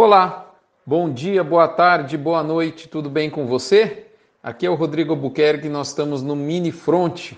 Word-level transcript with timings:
Olá, 0.00 0.54
bom 0.86 1.12
dia, 1.12 1.42
boa 1.42 1.66
tarde, 1.66 2.16
boa 2.16 2.40
noite, 2.40 2.86
tudo 2.88 3.10
bem 3.10 3.28
com 3.28 3.46
você? 3.46 4.06
Aqui 4.40 4.64
é 4.64 4.70
o 4.70 4.76
Rodrigo 4.76 5.12
Albuquerque 5.12 5.66
e 5.66 5.68
nós 5.68 5.88
estamos 5.88 6.22
no 6.22 6.36
Mini 6.36 6.70
Front, 6.70 7.32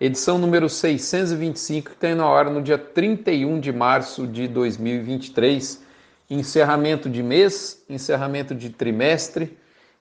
edição 0.00 0.38
número 0.38 0.66
625, 0.66 1.90
que 1.90 1.96
tem 1.96 2.14
na 2.14 2.26
hora 2.26 2.48
no 2.48 2.62
dia 2.62 2.78
31 2.78 3.60
de 3.60 3.70
março 3.70 4.26
de 4.26 4.48
2023. 4.48 5.84
Encerramento 6.30 7.10
de 7.10 7.22
mês, 7.22 7.84
encerramento 7.86 8.54
de 8.54 8.70
trimestre 8.70 9.54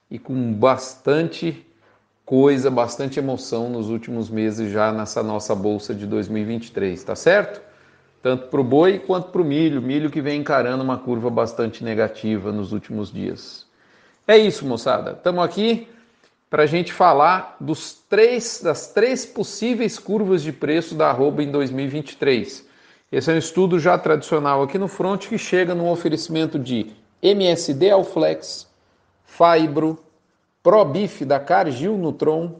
e 0.09 0.17
com 0.17 0.53
bastante 0.53 1.67
coisa, 2.25 2.71
bastante 2.71 3.19
emoção 3.19 3.69
nos 3.69 3.89
últimos 3.89 4.29
meses 4.29 4.71
já 4.71 4.89
nessa 4.89 5.21
nossa 5.21 5.53
bolsa 5.53 5.93
de 5.93 6.07
2023, 6.07 7.03
tá 7.03 7.13
certo? 7.13 7.74
Tanto 8.25 8.47
para 8.47 8.59
o 8.59 8.63
boi 8.63 8.97
quanto 8.97 9.29
para 9.29 9.39
o 9.39 9.45
milho. 9.45 9.79
Milho 9.79 10.09
que 10.09 10.19
vem 10.19 10.41
encarando 10.41 10.83
uma 10.83 10.97
curva 10.97 11.29
bastante 11.29 11.83
negativa 11.83 12.51
nos 12.51 12.71
últimos 12.71 13.13
dias. 13.13 13.67
É 14.27 14.35
isso, 14.35 14.65
moçada. 14.65 15.11
Estamos 15.11 15.45
aqui 15.45 15.87
para 16.49 16.63
a 16.63 16.65
gente 16.65 16.91
falar 16.91 17.55
dos 17.59 17.93
três, 18.09 18.61
das 18.63 18.87
três 18.87 19.27
possíveis 19.27 19.99
curvas 19.99 20.41
de 20.41 20.51
preço 20.51 20.95
da 20.95 21.11
arroba 21.11 21.43
em 21.43 21.51
2023. 21.51 22.67
Esse 23.11 23.31
é 23.31 23.35
um 23.35 23.37
estudo 23.37 23.79
já 23.79 23.95
tradicional 23.95 24.63
aqui 24.63 24.79
no 24.79 24.87
front 24.87 25.27
que 25.27 25.37
chega 25.37 25.75
no 25.75 25.87
oferecimento 25.87 26.57
de 26.57 26.93
MSD 27.21 27.91
Alflex, 27.91 28.67
Fibro, 29.23 29.99
ProBif 30.63 31.25
da 31.25 31.39
Cargill 31.39 31.95
Nutron, 31.95 32.59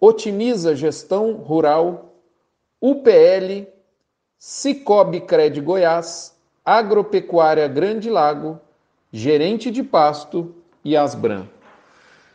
Otimiza 0.00 0.74
Gestão 0.74 1.34
Rural, 1.34 2.16
UPL 2.80 3.70
Cicobi 4.44 5.20
Cred 5.20 5.60
Goiás, 5.60 6.36
Agropecuária 6.64 7.68
Grande 7.68 8.10
Lago, 8.10 8.58
Gerente 9.12 9.70
de 9.70 9.84
Pasto 9.84 10.52
e 10.84 10.96
Asbran. 10.96 11.46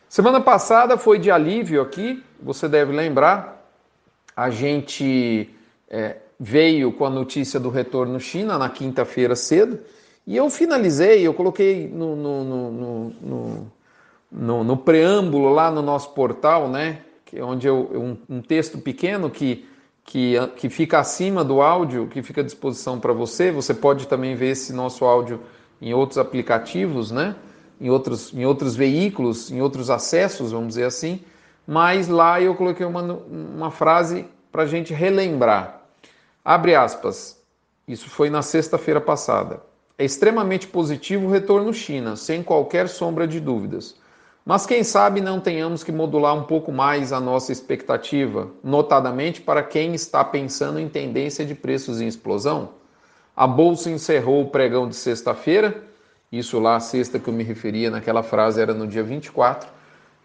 Semana 0.07 0.39
passada 0.39 0.97
foi 0.97 1.19
de 1.19 1.29
alívio 1.29 1.81
aqui, 1.81 2.23
você 2.41 2.69
deve 2.69 2.93
lembrar, 2.93 3.69
a 4.33 4.49
gente 4.49 5.53
é, 5.89 6.15
veio 6.39 6.93
com 6.93 7.03
a 7.03 7.09
notícia 7.09 7.59
do 7.59 7.69
retorno 7.69 8.21
China 8.21 8.57
na 8.57 8.69
quinta-feira 8.69 9.35
cedo, 9.35 9.77
e 10.25 10.37
eu 10.37 10.49
finalizei, 10.49 11.27
eu 11.27 11.33
coloquei 11.33 11.89
no, 11.89 12.15
no, 12.15 13.11
no, 14.31 14.63
no, 14.63 14.77
preâmbulo 14.77 15.49
lá 15.49 15.69
no 15.69 15.81
nosso 15.81 16.11
portal, 16.11 16.69
né, 16.69 17.01
que 17.25 17.37
é 17.37 17.43
onde 17.43 17.67
eu, 17.67 17.91
um, 17.93 18.37
um 18.37 18.41
texto 18.41 18.77
pequeno 18.77 19.29
que 19.29 19.67
que, 20.07 20.35
que 20.55 20.69
fica 20.69 20.99
acima 20.99 21.43
do 21.43 21.61
áudio, 21.61 22.07
que 22.07 22.23
fica 22.23 22.39
à 22.39 22.43
disposição 22.43 22.97
para 22.97 23.11
você. 23.11 23.51
Você 23.51 23.73
pode 23.73 24.07
também 24.07 24.35
ver 24.35 24.51
esse 24.51 24.71
nosso 24.71 25.03
áudio 25.03 25.41
em 25.81 25.93
outros 25.93 26.17
aplicativos, 26.17 27.11
né? 27.11 27.35
em, 27.79 27.89
outros, 27.89 28.33
em 28.33 28.45
outros 28.45 28.75
veículos, 28.75 29.51
em 29.51 29.61
outros 29.61 29.89
acessos, 29.89 30.53
vamos 30.53 30.69
dizer 30.69 30.85
assim. 30.85 31.21
Mas 31.67 32.07
lá 32.07 32.41
eu 32.41 32.55
coloquei 32.55 32.85
uma, 32.85 33.01
uma 33.01 33.69
frase 33.69 34.25
para 34.49 34.63
a 34.63 34.65
gente 34.65 34.93
relembrar. 34.93 35.81
Abre 36.43 36.73
aspas. 36.73 37.37
Isso 37.85 38.09
foi 38.09 38.29
na 38.29 38.41
sexta-feira 38.41 39.01
passada. 39.01 39.61
É 39.97 40.05
extremamente 40.05 40.67
positivo 40.67 41.27
o 41.27 41.29
retorno 41.29 41.73
China, 41.73 42.15
sem 42.15 42.41
qualquer 42.41 42.87
sombra 42.87 43.27
de 43.27 43.41
dúvidas. 43.41 43.95
Mas 44.47 44.65
quem 44.65 44.81
sabe 44.81 45.19
não 45.19 45.41
tenhamos 45.41 45.83
que 45.83 45.91
modular 45.91 46.33
um 46.33 46.43
pouco 46.43 46.71
mais 46.71 47.11
a 47.11 47.19
nossa 47.19 47.51
expectativa, 47.51 48.47
notadamente 48.63 49.41
para 49.41 49.61
quem 49.61 49.93
está 49.93 50.23
pensando 50.23 50.79
em 50.79 50.87
tendência 50.87 51.45
de 51.45 51.53
preços 51.53 51.99
em 51.99 52.07
explosão? 52.07 52.69
A 53.35 53.45
bolsa 53.45 53.89
encerrou 53.89 54.43
o 54.43 54.49
pregão 54.49 54.87
de 54.87 54.95
sexta-feira, 54.95 55.83
isso 56.31 56.61
lá, 56.61 56.79
sexta 56.79 57.19
que 57.19 57.27
eu 57.27 57.33
me 57.33 57.43
referia 57.43 57.91
naquela 57.91 58.23
frase 58.23 58.61
era 58.61 58.73
no 58.73 58.87
dia 58.87 59.03
24, 59.03 59.67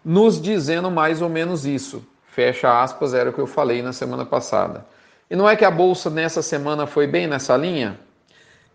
nos 0.05 0.41
dizendo 0.41 0.89
mais 0.89 1.21
ou 1.21 1.27
menos 1.27 1.65
isso. 1.65 2.01
Fecha 2.25 2.81
aspas, 2.81 3.13
era 3.13 3.29
o 3.29 3.33
que 3.33 3.39
eu 3.39 3.45
falei 3.45 3.81
na 3.81 3.91
semana 3.91 4.25
passada. 4.25 4.85
E 5.29 5.35
não 5.35 5.49
é 5.49 5.57
que 5.57 5.65
a 5.65 5.71
bolsa 5.71 6.09
nessa 6.09 6.41
semana 6.41 6.87
foi 6.87 7.07
bem 7.07 7.27
nessa 7.27 7.57
linha? 7.57 7.99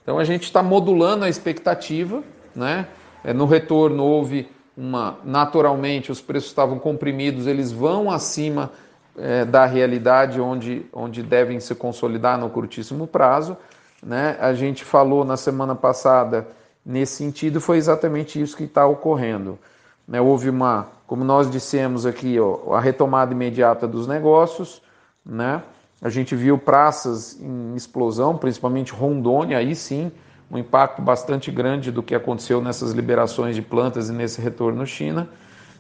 Então 0.03 0.19
a 0.19 0.25
gente 0.25 0.43
está 0.43 0.63
modulando 0.63 1.25
a 1.25 1.29
expectativa, 1.31 2.23
né? 2.55 2.87
É, 3.25 3.33
no 3.33 3.47
retorno 3.47 4.05
houve 4.05 4.47
uma 4.79 5.19
naturalmente 5.25 6.13
os 6.13 6.21
preços 6.21 6.51
estavam 6.51 6.79
comprimidos, 6.79 7.49
eles 7.49 7.73
vão 7.73 8.09
acima 8.09 8.71
é, 9.17 9.45
da 9.45 9.67
realidade 9.67 10.41
onde, 10.41 10.87
onde 10.93 11.21
devem 11.21 11.59
se 11.59 11.75
consolidar 11.75 12.39
no 12.39 12.49
curtíssimo 12.49 13.05
prazo. 13.05 13.57
Né? 14.01 14.37
A 14.41 14.55
gente 14.55 14.85
falou 14.85 15.25
na 15.25 15.37
semana 15.37 15.75
passada 15.75 16.47
nesse 16.87 17.17
sentido, 17.17 17.61
foi 17.61 17.77
exatamente 17.77 18.41
isso 18.41 18.57
que 18.57 18.65
está 18.65 18.87
ocorrendo. 18.87 19.59
Né? 20.07 20.21
Houve 20.21 20.49
uma, 20.49 20.87
como 21.09 21.25
nós 21.25 21.51
dissemos 21.51 22.07
aqui, 22.07 22.39
ó, 22.39 22.73
a 22.75 22.81
retomada 22.81 23.33
imediata 23.33 23.89
dos 23.89 24.07
negócios, 24.07 24.81
né? 25.27 25.61
A 26.01 26.09
gente 26.09 26.37
viu 26.37 26.57
praças 26.57 27.37
em 27.41 27.75
explosão, 27.75 28.37
principalmente 28.37 28.93
Rondônia, 28.93 29.59
aí 29.59 29.75
sim, 29.75 30.13
um 30.51 30.57
impacto 30.57 31.03
bastante 31.03 31.51
grande 31.51 31.91
do 31.91 32.03
que 32.03 32.15
aconteceu 32.15 32.61
nessas 32.61 32.93
liberações 32.93 33.55
de 33.55 33.63
plantas 33.63 34.09
e 34.09 34.13
nesse 34.13 34.41
retorno 34.41 34.87
China. 34.87 35.29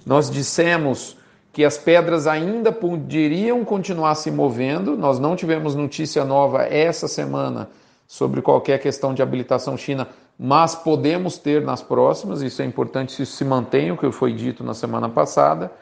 Nós 0.05 0.31
dissemos 0.31 1.17
que 1.53 1.65
as 1.65 1.79
pedras 1.79 2.27
ainda 2.27 2.71
poderiam 2.71 3.65
continuar 3.65 4.15
se 4.15 4.31
movendo. 4.31 4.97
Nós 4.97 5.19
não 5.19 5.35
tivemos 5.35 5.75
notícia 5.75 6.25
nova 6.25 6.63
essa 6.65 7.09
semana 7.09 7.69
sobre 8.07 8.41
qualquer 8.41 8.79
questão 8.79 9.13
de 9.13 9.23
habilitação 9.23 9.77
China, 9.77 10.09
mas 10.39 10.75
podemos 10.75 11.37
ter 11.37 11.63
nas 11.63 11.83
próximas. 11.83 12.43
Isso 12.43 12.63
é 12.63 12.65
importante 12.65 13.13
se 13.13 13.27
se 13.27 13.45
mantém, 13.45 13.91
o 13.91 13.97
que 13.97 14.11
foi 14.13 14.33
dito 14.33 14.63
na 14.63 14.75
semana 14.75 15.09
passada. 15.09 15.73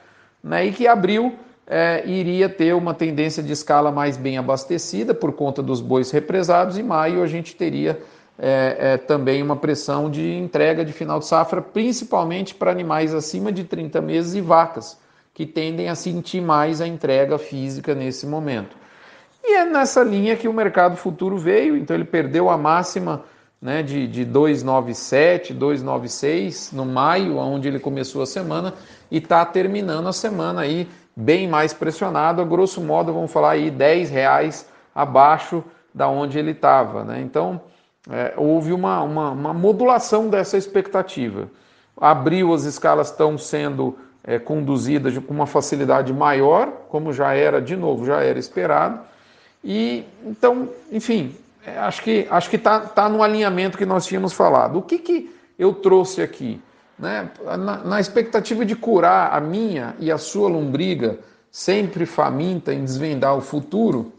Né? 0.42 0.66
E 0.66 0.72
que 0.72 0.86
abril 0.86 1.34
é, 1.66 2.04
iria 2.06 2.48
ter 2.48 2.74
uma 2.74 2.94
tendência 2.94 3.42
de 3.42 3.52
escala 3.52 3.90
mais 3.90 4.16
bem 4.16 4.38
abastecida 4.38 5.12
por 5.12 5.32
conta 5.32 5.62
dos 5.62 5.80
bois 5.80 6.10
represados, 6.10 6.78
e 6.78 6.82
maio 6.82 7.22
a 7.22 7.26
gente 7.26 7.56
teria 7.56 8.00
é, 8.38 8.76
é, 8.78 8.96
também 8.96 9.42
uma 9.42 9.56
pressão 9.56 10.10
de 10.10 10.34
entrega 10.34 10.84
de 10.84 10.92
final 10.92 11.18
de 11.18 11.26
safra, 11.26 11.62
principalmente 11.62 12.54
para 12.54 12.70
animais 12.70 13.14
acima 13.14 13.50
de 13.50 13.64
30 13.64 14.00
meses 14.00 14.34
e 14.34 14.40
vacas, 14.40 14.98
que 15.32 15.46
tendem 15.46 15.88
a 15.88 15.94
sentir 15.94 16.40
mais 16.40 16.80
a 16.80 16.86
entrega 16.86 17.38
física 17.38 17.94
nesse 17.94 18.26
momento. 18.26 18.76
E 19.42 19.54
é 19.54 19.64
nessa 19.64 20.02
linha 20.02 20.36
que 20.36 20.48
o 20.48 20.52
mercado 20.52 20.96
futuro 20.96 21.38
veio, 21.38 21.76
então 21.76 21.94
ele 21.94 22.04
perdeu 22.04 22.50
a 22.50 22.58
máxima 22.58 23.22
né, 23.60 23.82
de, 23.82 24.06
de 24.06 24.24
297, 24.24 25.54
296 25.54 26.72
no 26.72 26.84
maio, 26.84 27.36
onde 27.38 27.68
ele 27.68 27.78
começou 27.78 28.22
a 28.22 28.26
semana, 28.26 28.74
e 29.10 29.18
está 29.18 29.44
terminando 29.44 30.08
a 30.08 30.12
semana 30.12 30.62
aí 30.62 30.88
bem 31.14 31.48
mais 31.48 31.72
pressionado, 31.72 32.42
a 32.42 32.44
grosso 32.44 32.80
modo 32.80 33.12
vamos 33.12 33.32
falar 33.32 33.52
aí 33.52 33.70
10 33.70 34.10
reais 34.10 34.68
abaixo 34.94 35.64
da 35.94 36.08
onde 36.08 36.38
ele 36.38 36.50
estava. 36.50 37.04
Né? 37.04 37.22
Então, 37.22 37.60
é, 38.10 38.34
houve 38.36 38.72
uma, 38.72 39.02
uma, 39.02 39.30
uma, 39.30 39.54
modulação 39.54 40.28
dessa 40.28 40.56
expectativa. 40.56 41.48
Abril, 41.96 42.52
as 42.54 42.64
escalas 42.64 43.10
estão 43.10 43.36
sendo 43.36 43.96
é, 44.22 44.38
conduzidas 44.38 45.16
com 45.18 45.34
uma 45.34 45.46
facilidade 45.46 46.12
maior, 46.12 46.68
como 46.88 47.12
já 47.12 47.34
era, 47.34 47.60
de 47.60 47.74
novo, 47.74 48.04
já 48.04 48.22
era 48.22 48.38
esperado. 48.38 49.00
E 49.64 50.04
então, 50.24 50.68
enfim, 50.92 51.34
é, 51.66 51.78
acho 51.78 52.02
que 52.02 52.26
acho 52.30 52.48
que 52.48 52.56
está 52.56 52.80
tá 52.80 53.08
no 53.08 53.22
alinhamento 53.22 53.76
que 53.76 53.86
nós 53.86 54.06
tínhamos 54.06 54.32
falado. 54.32 54.78
O 54.78 54.82
que, 54.82 54.98
que 54.98 55.34
eu 55.58 55.74
trouxe 55.74 56.22
aqui? 56.22 56.60
Né? 56.98 57.28
Na, 57.44 57.78
na 57.78 58.00
expectativa 58.00 58.64
de 58.64 58.76
curar 58.76 59.34
a 59.34 59.40
minha 59.40 59.96
e 59.98 60.12
a 60.12 60.18
sua 60.18 60.48
lombriga, 60.48 61.18
sempre 61.50 62.06
faminta 62.06 62.72
em 62.72 62.84
desvendar 62.84 63.36
o 63.36 63.40
futuro, 63.40 64.12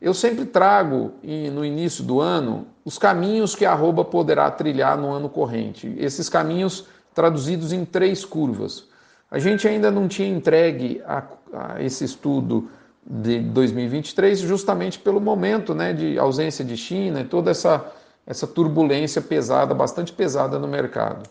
eu 0.00 0.12
sempre 0.12 0.44
trago 0.44 1.12
no 1.52 1.64
início 1.64 2.04
do 2.04 2.20
ano 2.20 2.66
os 2.84 2.98
caminhos 2.98 3.54
que 3.54 3.64
a 3.64 3.72
arroba 3.72 4.04
poderá 4.04 4.50
trilhar 4.50 4.96
no 4.96 5.10
ano 5.10 5.28
corrente. 5.28 5.94
Esses 5.98 6.28
caminhos 6.28 6.86
traduzidos 7.14 7.72
em 7.72 7.84
três 7.84 8.24
curvas. 8.24 8.84
A 9.30 9.38
gente 9.38 9.66
ainda 9.66 9.90
não 9.90 10.06
tinha 10.06 10.28
entregue 10.28 11.02
a, 11.06 11.24
a 11.52 11.82
esse 11.82 12.04
estudo 12.04 12.68
de 13.04 13.40
2023 13.40 14.40
justamente 14.40 14.98
pelo 14.98 15.20
momento 15.20 15.74
né, 15.74 15.92
de 15.92 16.18
ausência 16.18 16.64
de 16.64 16.76
China 16.76 17.20
e 17.20 17.24
toda 17.24 17.50
essa, 17.50 17.84
essa 18.26 18.46
turbulência 18.46 19.22
pesada, 19.22 19.74
bastante 19.74 20.12
pesada 20.12 20.58
no 20.58 20.68
mercado. 20.68 21.28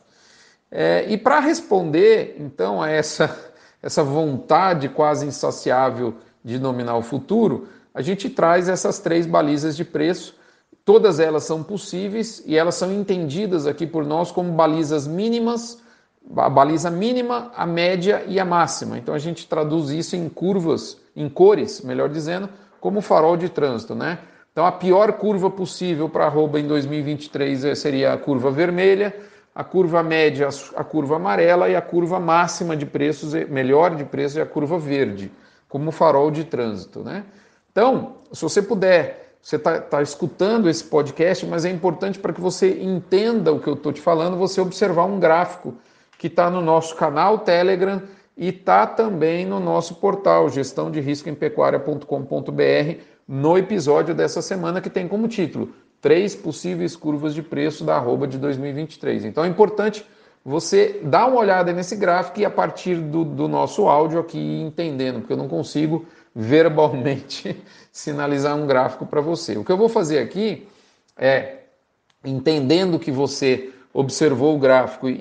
É, 0.71 1.05
e 1.07 1.17
para 1.17 1.39
responder 1.39 2.35
então 2.39 2.81
a 2.81 2.89
essa, 2.89 3.53
essa 3.81 4.03
vontade 4.03 4.89
quase 4.89 5.25
insaciável 5.25 6.15
de 6.43 6.57
dominar 6.57 6.97
o 6.97 7.01
futuro, 7.01 7.67
a 7.95 8.01
gente 8.01 8.29
traz 8.29 8.67
essas 8.67 8.99
três 8.99 9.25
balizas 9.25 9.75
de 9.77 9.85
preço. 9.85 10.35
Todas 10.83 11.17
elas 11.17 11.45
são 11.45 11.63
possíveis 11.63 12.43
e 12.45 12.57
elas 12.57 12.75
são 12.75 12.91
entendidas 12.91 13.65
aqui 13.65 13.87
por 13.87 14.05
nós 14.05 14.31
como 14.31 14.51
balizas 14.51 15.07
mínimas, 15.07 15.81
a 16.35 16.49
baliza 16.49 16.91
mínima, 16.91 17.51
a 17.55 17.65
média 17.65 18.23
e 18.27 18.37
a 18.37 18.43
máxima. 18.43 18.97
Então 18.97 19.15
a 19.15 19.17
gente 19.17 19.47
traduz 19.47 19.89
isso 19.91 20.15
em 20.15 20.27
curvas, 20.27 20.97
em 21.15 21.29
cores, 21.29 21.81
melhor 21.81 22.09
dizendo, 22.09 22.49
como 22.81 22.99
farol 22.99 23.37
de 23.37 23.47
trânsito, 23.47 23.95
né? 23.95 24.19
Então 24.51 24.65
a 24.65 24.71
pior 24.71 25.13
curva 25.13 25.49
possível 25.49 26.09
para 26.09 26.25
arroba 26.25 26.59
em 26.59 26.67
2023 26.67 27.77
seria 27.77 28.13
a 28.13 28.17
curva 28.17 28.51
vermelha, 28.51 29.15
a 29.53 29.63
curva 29.63 30.03
média, 30.03 30.49
a 30.75 30.83
curva 30.83 31.15
amarela 31.15 31.69
e 31.69 31.75
a 31.75 31.81
curva 31.81 32.19
máxima 32.19 32.75
de 32.75 32.85
preços, 32.85 33.33
melhor 33.49 33.95
de 33.95 34.03
preços 34.03 34.37
é 34.37 34.41
a 34.41 34.45
curva 34.45 34.77
verde, 34.77 35.31
como 35.69 35.91
farol 35.91 36.29
de 36.29 36.43
trânsito. 36.43 36.99
Né? 36.99 37.23
Então, 37.75 38.13
se 38.31 38.41
você 38.41 38.61
puder, 38.61 39.35
você 39.41 39.57
está 39.57 39.81
tá 39.81 40.01
escutando 40.01 40.69
esse 40.69 40.85
podcast, 40.85 41.45
mas 41.45 41.65
é 41.65 41.69
importante 41.69 42.17
para 42.17 42.31
que 42.31 42.39
você 42.39 42.81
entenda 42.81 43.51
o 43.51 43.59
que 43.59 43.67
eu 43.67 43.73
estou 43.73 43.91
te 43.91 43.99
falando, 43.99 44.37
você 44.37 44.61
observar 44.61 45.03
um 45.03 45.19
gráfico 45.19 45.73
que 46.17 46.27
está 46.27 46.49
no 46.49 46.61
nosso 46.61 46.95
canal 46.95 47.39
Telegram 47.39 48.01
e 48.37 48.47
está 48.47 48.87
também 48.87 49.45
no 49.45 49.59
nosso 49.59 49.95
portal 49.95 50.47
gestão 50.47 50.89
de 50.89 51.01
risco 51.01 51.27
em 51.27 51.35
pecuária.com.br 51.35 53.01
no 53.27 53.57
episódio 53.57 54.15
dessa 54.15 54.41
semana 54.41 54.79
que 54.79 54.89
tem 54.89 55.05
como 55.05 55.27
título 55.27 55.73
três 55.99 56.33
possíveis 56.33 56.95
curvas 56.95 57.33
de 57.33 57.43
preço 57.43 57.83
da 57.83 57.97
arroba 57.97 58.25
de 58.25 58.37
2023. 58.37 59.25
Então 59.25 59.43
é 59.43 59.49
importante 59.49 60.05
você 60.45 61.01
dar 61.03 61.27
uma 61.27 61.39
olhada 61.41 61.73
nesse 61.73 61.97
gráfico 61.97 62.39
e 62.39 62.45
a 62.45 62.49
partir 62.49 63.01
do, 63.01 63.25
do 63.25 63.49
nosso 63.49 63.89
áudio 63.89 64.17
aqui 64.17 64.61
entendendo, 64.61 65.19
porque 65.19 65.33
eu 65.33 65.37
não 65.37 65.49
consigo 65.49 66.05
verbalmente 66.35 67.63
sinalizar 67.91 68.55
um 68.57 68.67
gráfico 68.67 69.05
para 69.05 69.21
você. 69.21 69.57
O 69.57 69.63
que 69.63 69.71
eu 69.71 69.77
vou 69.77 69.87
fazer 69.87 70.19
aqui 70.19 70.67
é, 71.17 71.59
entendendo 72.23 72.99
que 72.99 73.11
você 73.11 73.71
observou 73.93 74.55
o 74.55 74.59
gráfico 74.59 75.07
e, 75.07 75.13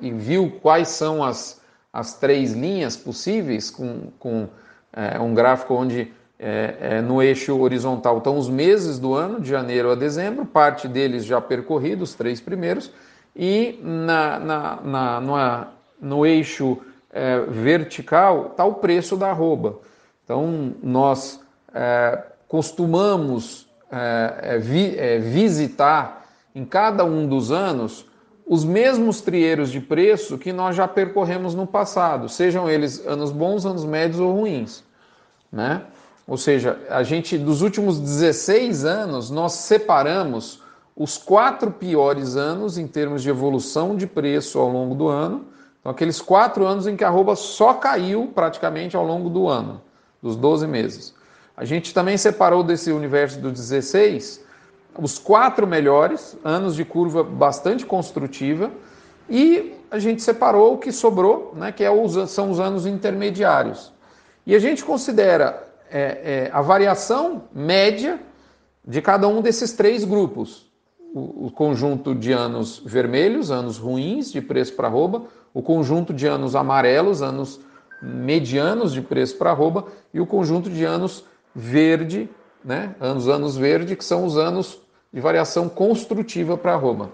e, 0.00 0.08
e 0.08 0.12
viu 0.12 0.52
quais 0.62 0.88
são 0.88 1.24
as, 1.24 1.60
as 1.92 2.14
três 2.14 2.52
linhas 2.52 2.96
possíveis, 2.96 3.70
com, 3.70 4.12
com 4.20 4.48
é, 4.92 5.18
um 5.18 5.34
gráfico 5.34 5.74
onde 5.74 6.12
é, 6.38 6.76
é, 6.80 7.00
no 7.00 7.20
eixo 7.20 7.58
horizontal 7.58 8.18
estão 8.18 8.38
os 8.38 8.48
meses 8.48 8.98
do 8.98 9.14
ano, 9.14 9.40
de 9.40 9.48
janeiro 9.48 9.90
a 9.90 9.96
dezembro, 9.96 10.46
parte 10.46 10.86
deles 10.86 11.24
já 11.24 11.40
percorridos, 11.40 12.10
os 12.10 12.14
três 12.14 12.40
primeiros, 12.40 12.92
e 13.34 13.80
na, 13.82 14.38
na, 14.38 14.80
na, 14.80 15.20
no, 15.20 15.36
no 16.00 16.26
eixo 16.26 16.78
é, 17.12 17.40
vertical 17.40 18.48
está 18.50 18.64
o 18.64 18.74
preço 18.74 19.16
da 19.16 19.30
arroba. 19.30 19.78
Então, 20.24 20.74
nós 20.82 21.40
é, 21.72 22.22
costumamos 22.48 23.68
é, 23.90 24.38
é, 24.42 24.58
vi, 24.58 24.96
visitar 25.20 26.26
em 26.54 26.64
cada 26.64 27.04
um 27.04 27.28
dos 27.28 27.52
anos 27.52 28.06
os 28.46 28.64
mesmos 28.64 29.20
trieiros 29.20 29.70
de 29.70 29.80
preço 29.80 30.36
que 30.36 30.52
nós 30.52 30.76
já 30.76 30.86
percorremos 30.86 31.54
no 31.54 31.66
passado, 31.66 32.28
sejam 32.28 32.68
eles 32.68 33.04
anos 33.06 33.32
bons, 33.32 33.64
anos 33.64 33.84
médios 33.84 34.20
ou 34.20 34.32
ruins. 34.32 34.84
Né? 35.50 35.82
Ou 36.26 36.36
seja, 36.36 36.78
a 36.90 37.02
gente, 37.02 37.38
dos 37.38 37.62
últimos 37.62 37.98
16 37.98 38.84
anos, 38.84 39.30
nós 39.30 39.52
separamos 39.52 40.62
os 40.96 41.18
quatro 41.18 41.70
piores 41.70 42.36
anos 42.36 42.78
em 42.78 42.86
termos 42.86 43.22
de 43.22 43.30
evolução 43.30 43.96
de 43.96 44.06
preço 44.06 44.58
ao 44.58 44.68
longo 44.68 44.94
do 44.94 45.08
ano. 45.08 45.46
Então, 45.80 45.92
aqueles 45.92 46.20
quatro 46.20 46.66
anos 46.66 46.86
em 46.86 46.96
que 46.96 47.04
a 47.04 47.08
arroba 47.08 47.36
só 47.36 47.74
caiu 47.74 48.30
praticamente 48.34 48.96
ao 48.96 49.04
longo 49.04 49.28
do 49.28 49.48
ano, 49.48 49.82
dos 50.24 50.36
12 50.36 50.66
meses. 50.66 51.14
A 51.54 51.66
gente 51.66 51.92
também 51.92 52.16
separou 52.16 52.64
desse 52.64 52.90
universo 52.90 53.38
dos 53.38 53.52
16 53.52 54.42
os 54.98 55.18
quatro 55.18 55.66
melhores, 55.66 56.36
anos 56.42 56.74
de 56.74 56.84
curva 56.84 57.22
bastante 57.22 57.84
construtiva, 57.84 58.70
e 59.28 59.74
a 59.90 59.98
gente 59.98 60.22
separou 60.22 60.74
o 60.74 60.78
que 60.78 60.90
sobrou, 60.92 61.52
né, 61.54 61.72
que 61.72 61.84
é 61.84 61.90
os, 61.90 62.30
são 62.30 62.50
os 62.50 62.58
anos 62.58 62.86
intermediários. 62.86 63.92
E 64.46 64.54
a 64.54 64.58
gente 64.58 64.82
considera 64.82 65.62
é, 65.90 66.46
é, 66.46 66.50
a 66.52 66.62
variação 66.62 67.42
média 67.52 68.18
de 68.86 69.02
cada 69.02 69.28
um 69.28 69.42
desses 69.42 69.72
três 69.72 70.04
grupos. 70.04 70.70
O, 71.14 71.46
o 71.46 71.50
conjunto 71.50 72.14
de 72.14 72.32
anos 72.32 72.82
vermelhos, 72.84 73.50
anos 73.50 73.76
ruins 73.76 74.32
de 74.32 74.40
preço 74.40 74.74
para 74.74 74.88
arroba, 74.88 75.24
o 75.52 75.60
conjunto 75.60 76.14
de 76.14 76.26
anos 76.26 76.56
amarelos, 76.56 77.20
anos 77.20 77.60
medianos 78.02 78.92
de 78.92 79.00
preço 79.00 79.36
para 79.36 79.50
arroba, 79.50 79.86
e 80.12 80.20
o 80.20 80.26
conjunto 80.26 80.68
de 80.70 80.84
anos 80.84 81.24
verde, 81.54 82.28
né, 82.64 82.94
anos, 83.00 83.28
anos 83.28 83.56
verde, 83.56 83.96
que 83.96 84.04
são 84.04 84.24
os 84.24 84.36
anos 84.36 84.80
de 85.12 85.20
variação 85.20 85.68
construtiva 85.68 86.56
para 86.56 86.74
arroba. 86.74 87.10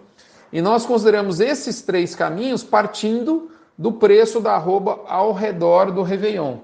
E 0.52 0.60
nós 0.60 0.84
consideramos 0.84 1.38
esses 1.38 1.82
três 1.82 2.14
caminhos 2.14 2.64
partindo 2.64 3.50
do 3.76 3.92
preço 3.92 4.40
da 4.40 4.52
arroba 4.52 5.00
ao 5.06 5.32
redor 5.32 5.90
do 5.90 6.02
Réveillon. 6.02 6.58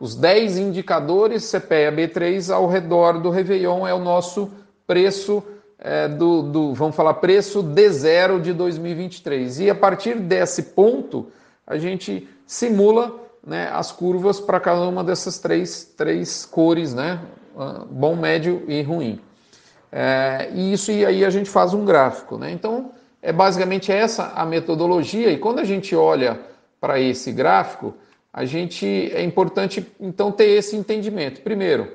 Os 0.00 0.14
10 0.14 0.58
indicadores 0.58 1.50
CPEA 1.50 1.92
B3 1.92 2.54
ao 2.54 2.68
redor 2.68 3.20
do 3.20 3.30
Réveillon 3.30 3.86
é 3.86 3.92
o 3.92 3.98
nosso 3.98 4.50
preço 4.86 5.42
é, 5.78 6.08
do, 6.08 6.42
do, 6.42 6.74
vamos 6.74 6.96
falar, 6.96 7.14
preço 7.14 7.62
D0 7.62 8.40
de 8.40 8.52
2023. 8.52 9.60
E 9.60 9.70
a 9.70 9.74
partir 9.74 10.16
desse 10.16 10.62
ponto, 10.62 11.28
a 11.66 11.76
gente 11.76 12.28
simula 12.46 13.14
né, 13.46 13.68
as 13.72 13.92
curvas 13.92 14.40
para 14.40 14.60
cada 14.60 14.80
uma 14.82 15.02
dessas 15.02 15.38
três, 15.38 15.84
três 15.96 16.44
cores, 16.44 16.94
né? 16.94 17.20
Ah, 17.56 17.84
bom, 17.90 18.14
médio 18.14 18.62
e 18.68 18.82
ruim. 18.82 19.20
É, 19.90 20.50
e 20.54 20.72
isso 20.72 20.92
e 20.92 21.04
aí 21.04 21.24
a 21.24 21.30
gente 21.30 21.48
faz 21.48 21.74
um 21.74 21.84
gráfico. 21.84 22.38
Né? 22.38 22.52
Então, 22.52 22.92
é 23.20 23.32
basicamente 23.32 23.90
essa 23.90 24.32
a 24.34 24.46
metodologia, 24.46 25.30
e 25.30 25.38
quando 25.38 25.58
a 25.58 25.64
gente 25.64 25.94
olha 25.96 26.38
para 26.80 27.00
esse 27.00 27.32
gráfico, 27.32 27.94
a 28.32 28.44
gente 28.44 28.86
é 28.86 29.22
importante 29.22 29.84
então 29.98 30.30
ter 30.30 30.46
esse 30.50 30.76
entendimento. 30.76 31.40
Primeiro, 31.40 31.92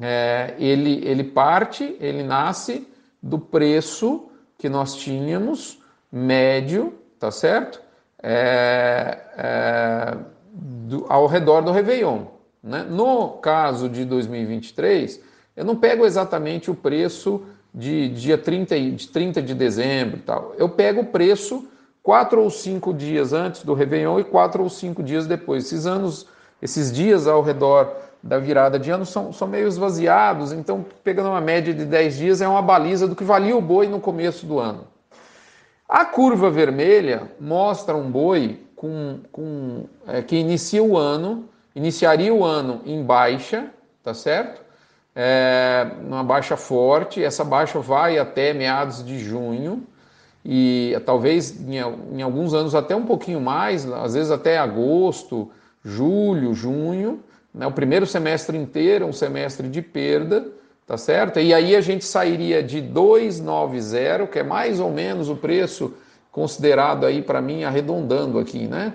é, 0.00 0.54
ele, 0.58 1.04
ele 1.04 1.24
parte, 1.24 1.96
ele 2.00 2.22
nasce 2.22 2.86
do 3.20 3.38
preço 3.38 4.28
que 4.58 4.68
nós 4.68 4.94
tínhamos 4.94 5.80
médio, 6.10 6.94
tá 7.18 7.30
certo? 7.30 7.80
É, 8.22 9.18
é, 9.36 10.16
do, 10.52 11.06
ao 11.08 11.26
redor 11.26 11.62
do 11.62 11.72
Réveillon. 11.72 12.24
Né? 12.62 12.86
No 12.88 13.30
caso 13.38 13.88
de 13.88 14.04
2023, 14.04 15.20
eu 15.56 15.64
não 15.64 15.76
pego 15.76 16.04
exatamente 16.04 16.70
o 16.70 16.74
preço 16.74 17.42
de 17.74 18.08
dia 18.10 18.36
30, 18.36 18.78
de 18.92 19.08
30 19.08 19.40
de 19.42 19.54
dezembro 19.54 20.18
e 20.18 20.20
tal. 20.20 20.54
Eu 20.58 20.68
pego 20.68 21.00
o 21.00 21.06
preço 21.06 21.66
quatro 22.02 22.42
ou 22.42 22.50
cinco 22.50 22.92
dias 22.92 23.32
antes 23.32 23.64
do 23.64 23.72
Réveillon 23.72 24.20
e 24.20 24.24
quatro 24.24 24.62
ou 24.62 24.68
cinco 24.68 25.02
dias 25.02 25.26
depois. 25.26 25.64
Esses 25.64 25.86
anos, 25.86 26.26
esses 26.60 26.92
dias 26.92 27.26
ao 27.26 27.42
redor 27.42 27.96
da 28.22 28.38
virada 28.38 28.78
de 28.78 28.90
ano 28.90 29.04
são, 29.04 29.32
são 29.32 29.48
meio 29.48 29.66
esvaziados, 29.66 30.52
então 30.52 30.84
pegando 31.02 31.30
uma 31.30 31.40
média 31.40 31.74
de 31.74 31.84
10 31.84 32.16
dias 32.16 32.40
é 32.40 32.46
uma 32.46 32.62
baliza 32.62 33.08
do 33.08 33.16
que 33.16 33.24
valia 33.24 33.56
o 33.56 33.60
boi 33.60 33.88
no 33.88 33.98
começo 33.98 34.46
do 34.46 34.58
ano. 34.60 34.86
A 35.88 36.04
curva 36.04 36.50
vermelha 36.50 37.30
mostra 37.40 37.96
um 37.96 38.10
boi 38.10 38.60
com, 38.82 39.20
com, 39.30 39.84
é, 40.08 40.20
que 40.22 40.34
inicia 40.34 40.82
o 40.82 40.98
ano, 40.98 41.48
iniciaria 41.72 42.34
o 42.34 42.44
ano 42.44 42.80
em 42.84 43.00
baixa, 43.00 43.68
tá 44.02 44.12
certo? 44.12 44.60
É, 45.14 45.86
uma 46.04 46.24
baixa 46.24 46.56
forte, 46.56 47.22
essa 47.22 47.44
baixa 47.44 47.78
vai 47.78 48.18
até 48.18 48.52
meados 48.52 49.04
de 49.04 49.20
junho, 49.20 49.86
e 50.44 51.00
talvez 51.06 51.60
em, 51.60 51.76
em, 51.76 52.22
alguns 52.22 52.54
anos 52.54 52.74
até 52.74 52.96
um 52.96 53.06
pouquinho 53.06 53.40
mais, 53.40 53.88
às 53.88 54.14
vezes 54.14 54.32
até 54.32 54.58
agosto, 54.58 55.48
julho, 55.84 56.52
junho, 56.52 57.22
né? 57.54 57.64
o 57.68 57.72
primeiro 57.72 58.04
semestre 58.04 58.58
inteiro, 58.58 59.06
um 59.06 59.12
semestre 59.12 59.68
de 59.68 59.80
perda, 59.80 60.44
tá 60.88 60.96
certo? 60.96 61.38
E 61.38 61.54
aí 61.54 61.76
a 61.76 61.80
gente 61.80 62.04
sairia 62.04 62.60
de 62.60 62.80
290, 62.80 64.26
que 64.26 64.40
é 64.40 64.42
mais 64.42 64.80
ou 64.80 64.90
menos 64.90 65.28
o 65.28 65.36
preço 65.36 65.94
considerado 66.32 67.06
aí 67.06 67.22
para 67.22 67.40
mim 67.40 67.62
arredondando 67.62 68.38
aqui, 68.38 68.66
né? 68.66 68.94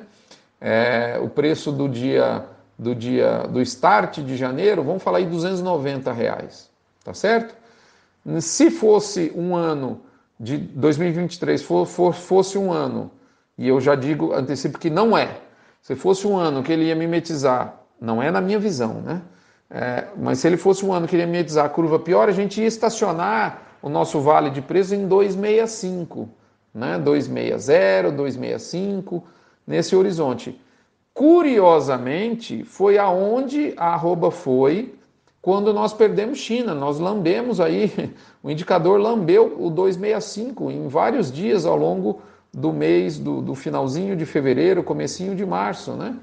É, 0.60 1.20
o 1.22 1.30
preço 1.30 1.72
do 1.72 1.88
dia 1.88 2.44
do 2.78 2.94
dia 2.94 3.48
do 3.50 3.62
start 3.62 4.20
de 4.20 4.36
janeiro, 4.38 4.84
vamos 4.84 5.02
falar 5.02 5.20
aí 5.20 5.26
290 5.26 6.12
reais, 6.12 6.70
tá 7.04 7.14
certo? 7.14 7.56
Se 8.40 8.70
fosse 8.70 9.32
um 9.36 9.56
ano 9.56 10.02
de 10.40 10.58
2023 10.58 11.62
for, 11.64 11.88
for, 11.88 12.14
fosse 12.14 12.58
um 12.58 12.72
ano, 12.72 13.10
e 13.58 13.68
eu 13.68 13.82
já 13.82 13.96
digo, 13.96 14.34
antecipo 14.34 14.78
que 14.78 14.90
não 14.90 15.18
é, 15.18 15.40
se 15.82 15.96
fosse 15.96 16.28
um 16.28 16.38
ano 16.38 16.62
que 16.62 16.72
ele 16.72 16.86
ia 16.86 16.96
mimetizar, 16.96 17.82
não 18.00 18.22
é 18.22 18.30
na 18.30 18.42
minha 18.42 18.60
visão, 18.60 19.02
né? 19.02 19.22
É, 19.70 20.06
mas 20.16 20.40
se 20.40 20.48
ele 20.48 20.58
fosse 20.58 20.86
um 20.86 20.94
ano 20.94 21.08
que 21.08 21.16
ele 21.16 21.24
ia 21.24 21.28
mimetizar 21.28 21.66
a 21.66 21.70
curva 21.70 21.98
pior, 21.98 22.30
a 22.30 22.32
gente 22.32 22.62
ia 22.62 22.68
estacionar 22.68 23.64
o 23.82 23.90
nosso 23.90 24.22
vale 24.22 24.50
de 24.50 24.62
preço 24.62 24.94
em 24.94 25.08
265, 25.08 26.30
né? 26.78 27.00
260, 27.00 28.12
265, 28.12 29.24
nesse 29.66 29.96
horizonte. 29.96 30.62
Curiosamente, 31.14 32.64
foi 32.64 33.00
aonde 33.00 33.74
a 33.76 33.94
arroba 33.94 34.30
foi 34.30 34.94
quando 35.42 35.74
nós 35.74 35.92
perdemos 35.92 36.38
China. 36.38 36.76
Nós 36.76 37.00
lambemos 37.00 37.60
aí, 37.60 38.14
o 38.44 38.52
indicador 38.52 39.00
lambeu 39.00 39.56
o 39.60 39.72
265 39.72 40.70
em 40.70 40.88
vários 40.88 41.32
dias 41.32 41.66
ao 41.66 41.76
longo 41.76 42.22
do 42.54 42.72
mês, 42.72 43.18
do, 43.18 43.42
do 43.42 43.56
finalzinho 43.56 44.16
de 44.16 44.26
fevereiro, 44.26 44.84
comecinho 44.84 45.36
de 45.36 45.46
março, 45.46 45.94
né? 45.94 46.16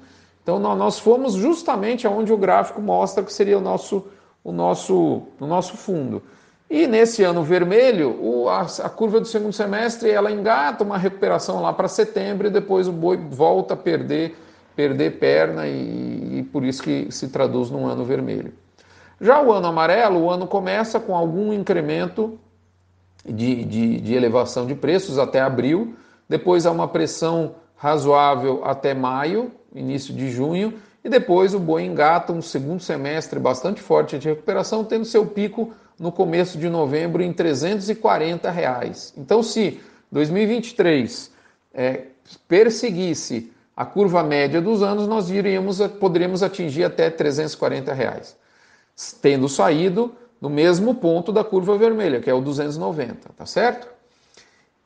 Então 0.42 0.58
nós 0.58 0.98
fomos 0.98 1.34
justamente 1.34 2.06
aonde 2.06 2.32
o 2.32 2.36
gráfico 2.36 2.80
mostra 2.80 3.24
que 3.24 3.32
seria 3.32 3.58
o 3.58 3.62
nosso, 3.62 4.06
o 4.44 4.52
nosso, 4.52 5.22
o 5.40 5.46
nosso 5.46 5.76
fundo. 5.76 6.22
E 6.68 6.86
nesse 6.86 7.22
ano 7.22 7.42
vermelho, 7.42 8.18
o, 8.20 8.48
a, 8.48 8.62
a, 8.62 8.88
curva 8.88 9.20
do 9.20 9.26
segundo 9.26 9.52
semestre 9.52 10.10
ela 10.10 10.32
engata 10.32 10.82
uma 10.82 10.96
recuperação 10.96 11.60
lá 11.60 11.72
para 11.72 11.88
setembro 11.88 12.46
e 12.46 12.50
depois 12.50 12.88
o 12.88 12.92
boi 12.92 13.16
volta 13.16 13.74
a 13.74 13.76
perder, 13.76 14.34
perder 14.74 15.18
perna 15.18 15.66
e, 15.66 16.38
e 16.38 16.42
por 16.50 16.64
isso 16.64 16.82
que 16.82 17.08
se 17.10 17.28
traduz 17.28 17.70
num 17.70 17.86
ano 17.86 18.04
vermelho. 18.04 18.52
Já 19.20 19.42
o 19.42 19.52
ano 19.52 19.68
amarelo, 19.68 20.20
o 20.20 20.30
ano 20.30 20.46
começa 20.46 20.98
com 20.98 21.14
algum 21.14 21.52
incremento 21.52 22.38
de, 23.24 23.64
de, 23.64 24.00
de 24.00 24.14
elevação 24.14 24.66
de 24.66 24.74
preços 24.74 25.18
até 25.18 25.40
abril, 25.40 25.94
depois 26.28 26.66
há 26.66 26.70
uma 26.70 26.88
pressão 26.88 27.56
razoável 27.76 28.62
até 28.64 28.94
maio, 28.94 29.52
início 29.74 30.14
de 30.14 30.30
junho, 30.30 30.74
e 31.04 31.08
depois 31.08 31.54
o 31.54 31.60
boi 31.60 31.84
engata 31.84 32.32
um 32.32 32.40
segundo 32.40 32.80
semestre 32.80 33.38
bastante 33.38 33.80
forte 33.80 34.18
de 34.18 34.28
recuperação, 34.28 34.84
tendo 34.84 35.04
seu 35.04 35.26
pico 35.26 35.74
no 35.98 36.10
começo 36.10 36.58
de 36.58 36.68
novembro 36.68 37.22
em 37.22 37.32
340 37.32 38.50
reais. 38.50 39.12
Então, 39.16 39.42
se 39.42 39.80
2023 40.10 41.32
é, 41.72 42.02
perseguisse 42.48 43.52
a 43.76 43.84
curva 43.84 44.22
média 44.22 44.60
dos 44.60 44.82
anos, 44.82 45.06
nós 45.06 45.30
iríamos, 45.30 45.78
poderíamos 45.98 46.42
atingir 46.42 46.84
até 46.84 47.10
340 47.10 47.92
reais, 47.92 48.36
tendo 49.20 49.48
saído 49.48 50.14
no 50.40 50.48
mesmo 50.48 50.94
ponto 50.94 51.32
da 51.32 51.42
curva 51.42 51.76
vermelha, 51.76 52.20
que 52.20 52.30
é 52.30 52.34
o 52.34 52.40
290, 52.40 53.30
tá 53.36 53.46
certo? 53.46 53.88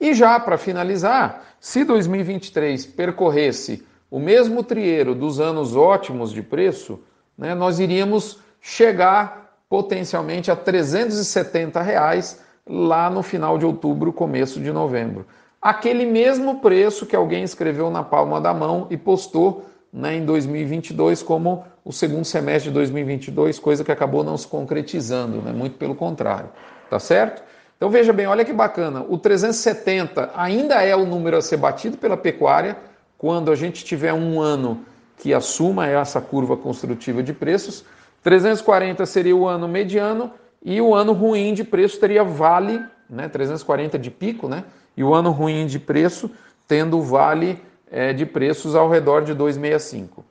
E 0.01 0.15
já 0.15 0.39
para 0.39 0.57
finalizar, 0.57 1.45
se 1.61 1.85
2023 1.85 2.87
percorresse 2.87 3.85
o 4.11 4.19
mesmo 4.19 4.63
trieiro 4.63 5.15
dos 5.15 5.41
anos 5.41 5.77
ótimos 5.77 6.33
de 6.33 6.43
preço, 6.43 7.01
né, 7.37 7.55
nós 7.55 7.79
iríamos 7.79 8.39
chegar 8.61 9.48
potencialmente 9.69 10.51
a 10.51 10.57
370 10.57 11.81
reais 11.83 12.41
lá 12.67 13.09
no 13.11 13.23
final 13.23 13.59
de 13.59 13.67
outubro, 13.67 14.13
começo 14.13 14.61
de 14.61 14.73
novembro. 14.73 15.27
Aquele 15.61 16.07
mesmo 16.07 16.61
preço 16.61 17.07
que 17.07 17.17
alguém 17.17 17.43
escreveu 17.43 17.91
na 17.91 18.03
palma 18.03 18.41
da 18.41 18.55
mão 18.55 18.87
e 18.91 18.97
postou 18.97 19.67
né, 19.93 20.17
em 20.17 20.25
2022 20.25 21.23
como 21.23 21.65
o 21.85 21.93
segundo 21.93 22.25
semestre 22.25 22.71
de 22.71 22.75
2022, 22.75 23.59
coisa 23.59 23.83
que 23.83 23.91
acabou 23.91 24.23
não 24.23 24.37
se 24.37 24.47
concretizando, 24.47 25.41
né, 25.41 25.53
muito 25.53 25.77
pelo 25.79 25.95
contrário, 25.95 26.51
tá 26.91 26.99
certo? 26.99 27.43
Então 27.77 27.89
veja 27.91 28.13
bem, 28.13 28.27
olha 28.27 28.45
que 28.45 28.53
bacana, 28.53 29.05
o 29.09 29.17
370 29.17 30.33
ainda 30.37 30.83
é 30.83 30.95
o 30.95 31.07
número 31.07 31.37
a 31.37 31.43
ser 31.43 31.57
batido 31.57 31.97
pela 31.97 32.17
pecuária 32.17 32.77
quando 33.17 33.51
a 33.51 33.57
gente 33.57 33.85
tiver 33.85 34.13
um 34.13 34.41
ano 34.41 34.81
que 35.17 35.35
assuma 35.35 35.87
essa 35.87 36.21
curva 36.21 36.57
construtiva 36.57 37.23
de 37.23 37.33
preços, 37.33 37.85
340 38.23 39.05
seria 39.07 39.37
o 39.37 39.47
ano 39.47 39.69
mediano 39.69 40.33
e 40.63 40.81
o 40.81 40.95
ano 40.95 41.13
ruim 41.13 41.55
de 41.55 41.65
preço 41.65 41.99
teria 42.01 42.25
vale, 42.25 42.83
né, 43.09 43.29
340 43.29 43.99
de 43.99 44.11
pico, 44.11 44.49
né, 44.49 44.65
e 44.97 45.05
o 45.05 45.15
ano 45.15 45.31
ruim 45.31 45.67
de 45.67 45.79
preço 45.79 46.31
tendo 46.67 47.01
vale 47.01 47.63
é, 47.91 48.13
de 48.13 48.27
preços 48.27 48.75
ao 48.75 48.89
redor 48.89 49.23
de 49.23 49.35
265. 49.35 50.25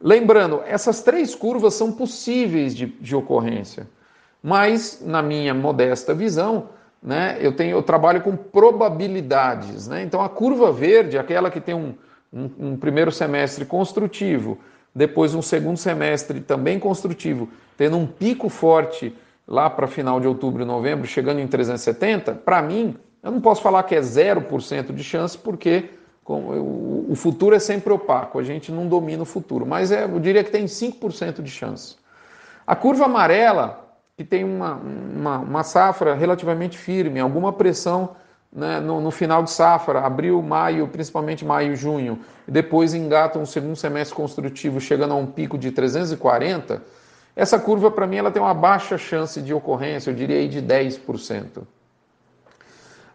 Lembrando, 0.00 0.62
essas 0.66 1.02
três 1.02 1.34
curvas 1.34 1.74
são 1.74 1.92
possíveis 1.92 2.74
de, 2.74 2.86
de 2.86 3.14
ocorrência. 3.14 3.86
Mas, 4.42 5.02
na 5.04 5.20
minha 5.20 5.52
modesta 5.52 6.14
visão, 6.14 6.70
né, 7.02 7.36
eu, 7.40 7.52
tenho, 7.52 7.76
eu 7.76 7.82
trabalho 7.82 8.22
com 8.22 8.34
probabilidades. 8.34 9.86
Né? 9.86 10.02
Então, 10.02 10.22
a 10.22 10.28
curva 10.28 10.72
verde, 10.72 11.18
aquela 11.18 11.50
que 11.50 11.60
tem 11.60 11.74
um, 11.74 11.94
um, 12.32 12.50
um 12.58 12.76
primeiro 12.76 13.12
semestre 13.12 13.66
construtivo, 13.66 14.58
depois 14.94 15.34
um 15.34 15.42
segundo 15.42 15.76
semestre 15.76 16.40
também 16.40 16.78
construtivo, 16.78 17.48
tendo 17.76 17.96
um 17.96 18.06
pico 18.06 18.48
forte 18.48 19.14
lá 19.46 19.68
para 19.68 19.86
final 19.86 20.20
de 20.20 20.26
outubro 20.26 20.62
e 20.62 20.66
novembro, 20.66 21.06
chegando 21.06 21.40
em 21.40 21.46
370, 21.46 22.34
para 22.34 22.62
mim, 22.62 22.96
eu 23.22 23.30
não 23.30 23.40
posso 23.40 23.62
falar 23.62 23.82
que 23.82 23.94
é 23.94 24.00
0% 24.00 24.92
de 24.92 25.04
chance, 25.04 25.36
porque 25.36 25.90
o 26.24 27.14
futuro 27.16 27.56
é 27.56 27.58
sempre 27.58 27.92
opaco, 27.92 28.38
a 28.38 28.42
gente 28.42 28.70
não 28.70 28.86
domina 28.86 29.22
o 29.22 29.26
futuro, 29.26 29.66
mas 29.66 29.90
é, 29.90 30.04
eu 30.04 30.20
diria 30.20 30.44
que 30.44 30.50
tem 30.50 30.66
5% 30.66 31.42
de 31.42 31.50
chance. 31.50 31.96
A 32.64 32.76
curva 32.76 33.06
amarela 33.06 33.90
que 34.16 34.22
tem 34.22 34.44
uma, 34.44 34.74
uma, 34.74 35.38
uma 35.38 35.62
safra 35.64 36.14
relativamente 36.14 36.76
firme, 36.76 37.18
alguma 37.18 37.52
pressão 37.52 38.10
né, 38.52 38.80
no, 38.80 39.00
no, 39.00 39.10
final 39.10 39.42
de 39.42 39.50
safra, 39.50 40.00
abril, 40.00 40.42
maio, 40.42 40.88
principalmente 40.88 41.44
maio, 41.44 41.76
junho, 41.76 42.18
depois 42.46 42.94
engata 42.94 43.38
um 43.38 43.46
segundo 43.46 43.76
semestre 43.76 44.16
construtivo 44.16 44.80
chegando 44.80 45.12
a 45.12 45.16
um 45.16 45.26
pico 45.26 45.56
de 45.56 45.70
340, 45.70 46.82
essa 47.36 47.58
curva 47.58 47.90
para 47.90 48.06
mim 48.06 48.16
ela 48.16 48.30
tem 48.30 48.42
uma 48.42 48.54
baixa 48.54 48.98
chance 48.98 49.40
de 49.40 49.54
ocorrência, 49.54 50.10
eu 50.10 50.14
diria 50.14 50.36
aí 50.36 50.48
de 50.48 50.60
10%. 50.60 51.62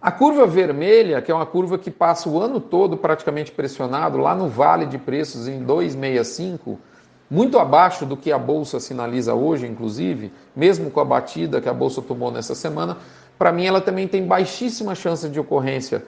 A 0.02 0.12
curva 0.12 0.46
vermelha, 0.46 1.22
que 1.22 1.32
é 1.32 1.36
uma 1.36 1.46
curva 1.46 1.78
que 1.78 1.90
passa 1.90 2.30
o 2.30 2.40
ano 2.40 2.60
todo 2.60 2.96
praticamente 2.96 3.52
pressionado, 3.52 4.20
lá 4.20 4.36
no 4.36 4.48
vale 4.48 4.86
de 4.86 4.98
preços 4.98 5.48
em 5.48 5.64
265, 5.64 6.80
muito 7.30 7.58
abaixo 7.58 8.06
do 8.06 8.16
que 8.16 8.32
a 8.32 8.38
bolsa 8.38 8.80
sinaliza 8.80 9.34
hoje, 9.34 9.66
inclusive, 9.66 10.32
mesmo 10.56 10.92
com 10.92 11.00
a 11.00 11.06
batida 11.06 11.60
que 11.60 11.68
a 11.68 11.74
bolsa 11.74 12.02
tomou 12.04 12.32
nessa 12.32 12.54
semana, 12.54 12.98
para 13.38 13.52
mim 13.52 13.66
ela 13.66 13.82
também 13.82 14.08
tem 14.08 14.26
baixíssima 14.26 14.96
chance 14.96 15.28
de 15.30 15.40
ocorrência. 15.40 16.04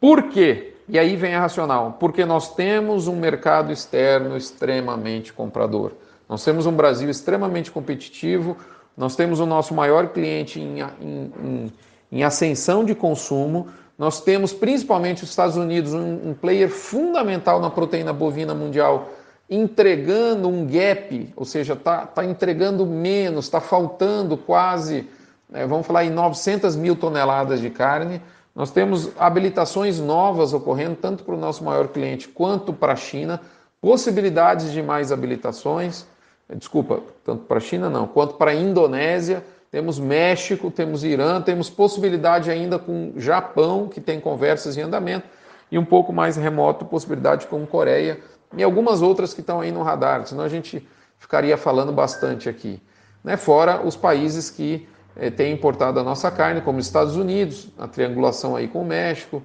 Por 0.00 0.24
quê? 0.24 0.74
E 0.88 0.98
aí 0.98 1.16
vem 1.16 1.34
a 1.34 1.40
racional. 1.40 1.96
Porque 1.98 2.24
nós 2.24 2.54
temos 2.54 3.08
um 3.08 3.16
mercado 3.16 3.72
externo 3.72 4.36
extremamente 4.36 5.32
comprador. 5.32 5.92
Nós 6.28 6.44
temos 6.44 6.66
um 6.66 6.72
Brasil 6.72 7.08
extremamente 7.08 7.70
competitivo, 7.70 8.56
nós 8.96 9.14
temos 9.14 9.40
o 9.40 9.46
nosso 9.46 9.74
maior 9.74 10.08
cliente 10.08 10.60
em, 10.60 10.80
em, 10.80 11.32
em, 11.42 11.72
em 12.10 12.24
ascensão 12.24 12.84
de 12.84 12.94
consumo, 12.94 13.68
nós 13.96 14.20
temos 14.20 14.52
principalmente 14.52 15.22
os 15.22 15.30
Estados 15.30 15.56
Unidos, 15.56 15.94
um, 15.94 16.30
um 16.30 16.34
player 16.34 16.68
fundamental 16.68 17.60
na 17.60 17.70
proteína 17.70 18.12
bovina 18.12 18.54
mundial 18.54 19.10
entregando 19.48 20.48
um 20.48 20.66
gap, 20.66 21.32
ou 21.36 21.44
seja, 21.44 21.74
está 21.74 22.04
tá 22.04 22.24
entregando 22.24 22.84
menos, 22.84 23.44
está 23.44 23.60
faltando 23.60 24.36
quase, 24.36 25.08
é, 25.52 25.66
vamos 25.66 25.86
falar 25.86 26.04
em 26.04 26.10
900 26.10 26.76
mil 26.76 26.96
toneladas 26.96 27.60
de 27.60 27.70
carne. 27.70 28.20
Nós 28.54 28.70
temos 28.70 29.10
habilitações 29.18 30.00
novas 30.00 30.52
ocorrendo, 30.52 30.96
tanto 30.96 31.24
para 31.24 31.34
o 31.34 31.38
nosso 31.38 31.62
maior 31.62 31.88
cliente 31.88 32.28
quanto 32.28 32.72
para 32.72 32.94
a 32.94 32.96
China, 32.96 33.40
possibilidades 33.80 34.72
de 34.72 34.82
mais 34.82 35.12
habilitações, 35.12 36.06
desculpa, 36.54 37.00
tanto 37.24 37.44
para 37.44 37.58
a 37.58 37.60
China 37.60 37.90
não, 37.90 38.06
quanto 38.06 38.34
para 38.34 38.52
a 38.52 38.54
Indonésia, 38.54 39.44
temos 39.70 39.98
México, 39.98 40.70
temos 40.70 41.04
Irã, 41.04 41.42
temos 41.42 41.68
possibilidade 41.68 42.50
ainda 42.50 42.78
com 42.78 43.12
Japão, 43.16 43.88
que 43.88 44.00
tem 44.00 44.18
conversas 44.18 44.76
em 44.76 44.82
andamento, 44.82 45.26
e 45.70 45.78
um 45.78 45.84
pouco 45.84 46.12
mais 46.12 46.36
remoto, 46.36 46.84
possibilidade 46.84 47.46
com 47.46 47.66
Coreia, 47.66 48.20
e 48.56 48.62
algumas 48.62 49.02
outras 49.02 49.34
que 49.34 49.40
estão 49.40 49.60
aí 49.60 49.70
no 49.70 49.82
radar, 49.82 50.26
senão 50.26 50.44
a 50.44 50.48
gente 50.48 50.86
ficaria 51.18 51.56
falando 51.56 51.92
bastante 51.92 52.48
aqui. 52.48 52.80
Né? 53.22 53.36
Fora 53.36 53.84
os 53.84 53.96
países 53.96 54.48
que 54.48 54.88
eh, 55.16 55.30
têm 55.30 55.52
importado 55.52 55.98
a 55.98 56.02
nossa 56.02 56.30
carne, 56.30 56.60
como 56.60 56.78
Estados 56.78 57.16
Unidos, 57.16 57.68
a 57.78 57.88
triangulação 57.88 58.56
aí 58.56 58.68
com 58.68 58.82
o 58.82 58.84
México, 58.84 59.42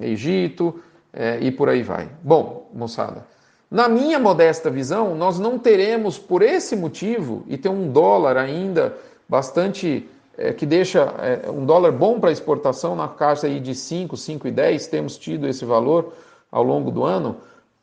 Egito 0.00 0.80
eh, 1.12 1.38
e 1.40 1.50
por 1.50 1.68
aí 1.68 1.82
vai. 1.82 2.08
Bom, 2.22 2.70
moçada, 2.72 3.26
na 3.70 3.88
minha 3.88 4.18
modesta 4.18 4.70
visão, 4.70 5.14
nós 5.14 5.38
não 5.38 5.58
teremos, 5.58 6.18
por 6.18 6.42
esse 6.42 6.74
motivo, 6.74 7.44
e 7.46 7.56
tem 7.56 7.70
um 7.70 7.90
dólar 7.90 8.36
ainda 8.36 8.96
bastante 9.28 10.08
eh, 10.38 10.52
que 10.52 10.66
deixa 10.66 11.14
eh, 11.18 11.50
um 11.50 11.64
dólar 11.64 11.92
bom 11.92 12.18
para 12.18 12.32
exportação 12.32 12.96
na 12.96 13.08
caixa 13.08 13.46
aí 13.46 13.60
de 13.60 13.74
5, 13.74 14.16
5 14.16 14.48
e 14.48 14.50
10, 14.50 14.86
temos 14.86 15.16
tido 15.16 15.46
esse 15.46 15.64
valor 15.64 16.14
ao 16.50 16.62
longo 16.62 16.90
do 16.90 17.04
ano 17.04 17.36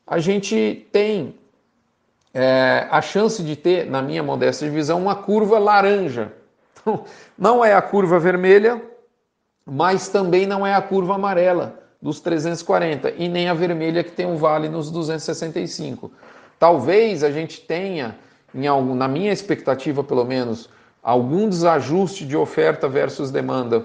a 0.08 0.18
gente 0.18 0.88
tem 0.90 1.34
é, 2.32 2.86
a 2.90 3.02
chance 3.02 3.42
de 3.42 3.54
ter, 3.54 3.86
na 3.86 4.00
minha 4.00 4.22
modesta 4.22 4.68
visão, 4.68 5.02
uma 5.02 5.14
curva 5.14 5.58
laranja. 5.58 6.32
Então, 6.88 7.04
não 7.36 7.62
é 7.62 7.74
a 7.74 7.82
curva 7.82 8.18
vermelha, 8.18 8.80
mas 9.66 10.08
também 10.08 10.46
não 10.46 10.66
é 10.66 10.74
a 10.74 10.80
curva 10.80 11.16
amarela 11.16 11.78
dos 12.00 12.20
340 12.20 13.10
e 13.18 13.28
nem 13.28 13.48
a 13.48 13.54
vermelha 13.54 14.02
que 14.02 14.12
tem 14.12 14.24
um 14.24 14.36
vale 14.36 14.68
nos 14.70 14.90
265. 14.90 16.10
Talvez 16.58 17.22
a 17.22 17.30
gente 17.30 17.60
tenha, 17.60 18.16
algum, 18.68 18.94
na 18.94 19.06
minha 19.06 19.32
expectativa 19.32 20.02
pelo 20.02 20.24
menos, 20.24 20.70
algum 21.02 21.48
desajuste 21.48 22.24
de 22.24 22.36
oferta 22.36 22.88
versus 22.88 23.30
demanda 23.30 23.84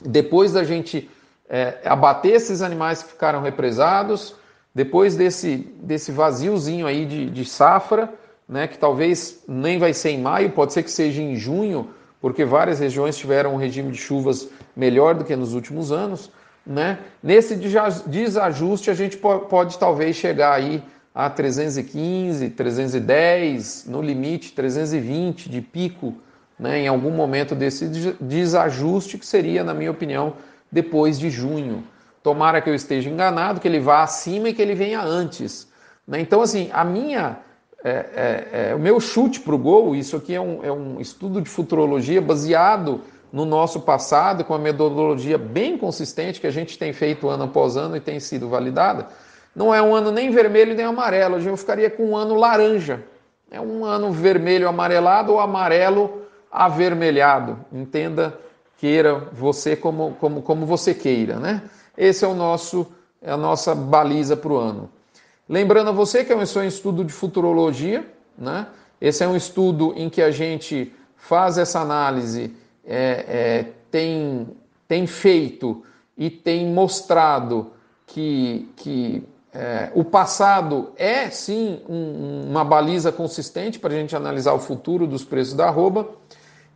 depois 0.00 0.52
da 0.52 0.62
gente 0.62 1.10
é, 1.48 1.78
abater 1.84 2.34
esses 2.34 2.62
animais 2.62 3.02
que 3.02 3.10
ficaram 3.10 3.42
represados 3.42 4.36
depois 4.74 5.16
desse, 5.16 5.56
desse 5.82 6.12
vaziozinho 6.12 6.86
aí 6.86 7.04
de, 7.04 7.28
de 7.28 7.44
safra, 7.44 8.12
né, 8.48 8.66
que 8.66 8.78
talvez 8.78 9.42
nem 9.46 9.78
vai 9.78 9.92
ser 9.92 10.10
em 10.10 10.20
maio, 10.20 10.50
pode 10.50 10.72
ser 10.72 10.82
que 10.82 10.90
seja 10.90 11.20
em 11.20 11.36
junho, 11.36 11.90
porque 12.22 12.44
várias 12.44 12.78
regiões 12.78 13.16
tiveram 13.16 13.54
um 13.54 13.56
regime 13.56 13.90
de 13.90 13.98
chuvas 13.98 14.48
melhor 14.76 15.16
do 15.16 15.24
que 15.24 15.34
nos 15.34 15.52
últimos 15.52 15.90
anos. 15.90 16.30
Né? 16.64 17.00
Nesse 17.20 17.56
desajuste, 18.06 18.90
a 18.90 18.94
gente 18.94 19.16
pode, 19.16 19.76
talvez 19.76 20.14
chegar 20.14 20.54
aí 20.54 20.82
a 21.12 21.28
315, 21.28 22.50
310, 22.50 23.86
no 23.88 24.00
limite 24.00 24.52
320 24.52 25.50
de 25.50 25.60
pico 25.60 26.14
né, 26.58 26.78
em 26.78 26.86
algum 26.86 27.10
momento 27.10 27.56
desse 27.56 27.88
desajuste, 28.20 29.18
que 29.18 29.26
seria, 29.26 29.64
na 29.64 29.74
minha 29.74 29.90
opinião, 29.90 30.34
depois 30.70 31.18
de 31.18 31.28
junho. 31.28 31.82
Tomara 32.22 32.60
que 32.60 32.70
eu 32.70 32.74
esteja 32.74 33.10
enganado, 33.10 33.58
que 33.58 33.66
ele 33.66 33.80
vá 33.80 34.04
acima 34.04 34.48
e 34.48 34.54
que 34.54 34.62
ele 34.62 34.76
venha 34.76 35.02
antes. 35.02 35.66
Né? 36.06 36.20
Então, 36.20 36.40
assim, 36.40 36.70
a 36.72 36.84
minha, 36.84 37.38
é, 37.84 37.90
é, 37.90 38.70
é, 38.70 38.74
o 38.74 38.78
meu 38.78 39.00
chute 39.00 39.40
para 39.40 39.54
o 39.54 39.58
gol, 39.58 39.94
isso 39.94 40.16
aqui 40.16 40.34
é 40.34 40.40
um, 40.40 40.64
é 40.64 40.70
um 40.70 41.00
estudo 41.00 41.40
de 41.40 41.48
futurologia 41.48 42.20
baseado 42.20 43.00
no 43.32 43.44
nosso 43.44 43.80
passado, 43.80 44.44
com 44.44 44.52
uma 44.52 44.58
metodologia 44.58 45.38
bem 45.38 45.76
consistente 45.76 46.40
que 46.40 46.46
a 46.46 46.50
gente 46.50 46.78
tem 46.78 46.92
feito 46.92 47.28
ano 47.28 47.44
após 47.44 47.76
ano 47.76 47.96
e 47.96 48.00
tem 48.00 48.20
sido 48.20 48.48
validada. 48.48 49.08
Não 49.54 49.74
é 49.74 49.82
um 49.82 49.94
ano 49.94 50.10
nem 50.10 50.30
vermelho 50.30 50.74
nem 50.74 50.84
amarelo, 50.84 51.40
eu 51.40 51.56
ficaria 51.56 51.90
com 51.90 52.10
um 52.10 52.16
ano 52.16 52.34
laranja. 52.34 53.02
É 53.50 53.60
um 53.60 53.84
ano 53.84 54.12
vermelho 54.12 54.68
amarelado 54.68 55.32
ou 55.32 55.40
amarelo 55.40 56.22
avermelhado. 56.50 57.58
Entenda, 57.72 58.38
queira 58.78 59.28
você 59.32 59.74
como, 59.74 60.16
como, 60.20 60.42
como 60.42 60.66
você 60.66 60.94
queira, 60.94 61.36
né? 61.38 61.62
Esse 61.96 62.24
é 62.24 62.28
o 62.28 62.34
nosso 62.34 62.86
é 63.20 63.30
a 63.30 63.36
nossa 63.36 63.74
baliza 63.74 64.36
para 64.36 64.52
o 64.52 64.56
ano. 64.56 64.90
Lembrando 65.52 65.90
a 65.90 65.92
você 65.92 66.24
que 66.24 66.32
é 66.32 66.34
um 66.34 66.40
estudo 66.40 67.04
de 67.04 67.12
futurologia, 67.12 68.10
né? 68.38 68.68
Esse 68.98 69.22
é 69.22 69.28
um 69.28 69.36
estudo 69.36 69.92
em 69.94 70.08
que 70.08 70.22
a 70.22 70.30
gente 70.30 70.90
faz 71.14 71.58
essa 71.58 71.78
análise, 71.78 72.56
é, 72.86 73.26
é, 73.28 73.66
tem, 73.90 74.48
tem 74.88 75.06
feito 75.06 75.82
e 76.16 76.30
tem 76.30 76.72
mostrado 76.72 77.70
que, 78.06 78.66
que 78.76 79.28
é, 79.52 79.92
o 79.94 80.02
passado 80.02 80.94
é 80.96 81.28
sim 81.28 81.82
um, 81.86 82.48
uma 82.48 82.64
baliza 82.64 83.12
consistente 83.12 83.78
para 83.78 83.92
a 83.92 83.96
gente 83.98 84.16
analisar 84.16 84.54
o 84.54 84.58
futuro 84.58 85.06
dos 85.06 85.22
preços 85.22 85.52
da 85.52 85.66
arroba 85.66 86.08